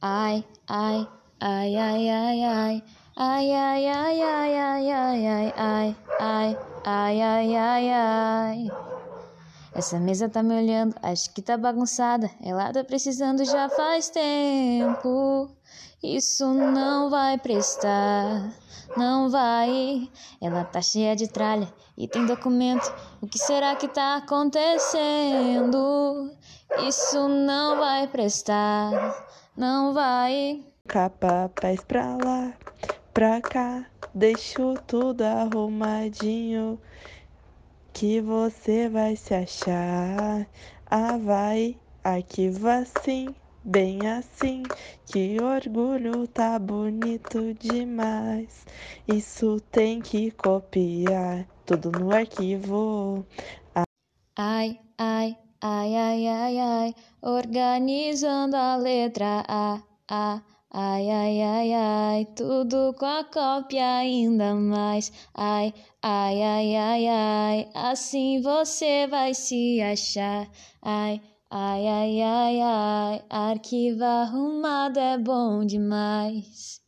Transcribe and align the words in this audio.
Ai, 0.00 0.44
ai, 0.68 1.08
ai, 1.40 1.76
ai, 1.76 2.08
ai, 2.08 2.44
ai. 2.44 2.84
Ai, 3.16 3.50
ai, 3.52 3.86
ai, 3.88 4.22
ai, 4.22 4.54
ai, 4.54 4.92
ai, 4.92 5.26
ai, 5.26 5.54
ai, 5.56 5.96
ai, 6.18 6.58
ai, 6.84 7.20
ai, 7.20 7.56
ai, 7.56 7.90
ai. 7.90 8.78
Essa 9.74 9.98
mesa 9.98 10.28
tá 10.28 10.40
me 10.42 10.54
olhando, 10.56 10.94
acho 11.02 11.34
que 11.34 11.42
tá 11.42 11.56
bagunçada. 11.56 12.30
Ela 12.40 12.72
tá 12.72 12.84
precisando 12.84 13.44
já 13.44 13.68
faz 13.68 14.08
tempo. 14.08 15.48
Isso 16.02 16.46
não 16.54 17.10
vai 17.10 17.36
prestar, 17.36 18.54
não 18.94 19.28
vai. 19.28 20.10
Ela 20.40 20.64
tá 20.64 20.80
cheia 20.80 21.16
de 21.16 21.26
tralha 21.26 21.72
e 21.96 22.06
tem 22.06 22.24
documento. 22.24 22.92
O 23.20 23.26
que 23.26 23.38
será 23.38 23.74
que 23.74 23.88
tá 23.88 24.16
acontecendo? 24.16 25.76
Isso 26.86 27.28
não 27.28 27.78
vai 27.78 28.06
prestar, 28.06 29.26
não 29.56 29.92
vai. 29.92 30.64
Capa, 30.86 31.50
pés 31.60 31.82
pra 31.82 32.16
lá, 32.16 32.52
pra 33.12 33.40
cá, 33.40 33.84
deixo 34.14 34.74
tudo 34.86 35.22
arrumadinho. 35.22 36.80
Que 37.92 38.20
você 38.20 38.88
vai 38.88 39.16
se 39.16 39.34
achar. 39.34 40.46
Ah, 40.86 41.18
vai, 41.18 41.76
arquiva 42.04 42.76
assim, 42.76 43.34
bem 43.64 44.06
assim. 44.08 44.62
Que 45.06 45.40
orgulho, 45.42 46.28
tá 46.28 46.58
bonito 46.58 47.52
demais. 47.54 48.64
Isso 49.06 49.60
tem 49.72 50.00
que 50.00 50.30
copiar 50.30 51.44
tudo 51.66 51.90
no 51.90 52.14
arquivo. 52.14 53.26
Ai, 54.36 54.78
ai, 54.96 55.36
ai, 55.60 55.94
ai, 55.96 56.26
ai, 56.28 56.58
ai, 56.58 56.94
organizando 57.22 58.56
a 58.56 58.76
letra 58.76 59.44
A, 59.48 59.82
A, 60.08 60.42
ai, 60.70 61.10
ai, 61.10 61.42
ai, 61.42 61.72
ai, 61.74 62.24
tudo 62.36 62.94
com 62.98 63.06
a 63.06 63.24
cópia 63.24 63.98
ainda 63.98 64.54
mais. 64.54 65.12
Ai, 65.34 65.72
ai, 66.02 66.42
ai, 66.42 66.76
ai, 66.76 67.06
ai, 67.08 67.70
assim 67.74 68.40
você 68.42 69.06
vai 69.06 69.34
se 69.34 69.80
achar. 69.82 70.48
Ai, 70.82 71.20
ai, 71.50 71.86
ai, 71.86 72.22
ai, 72.22 72.60
ai, 72.60 73.24
arquivo 73.30 74.04
arrumado 74.04 74.98
é 75.00 75.18
bom 75.18 75.64
demais. 75.64 76.80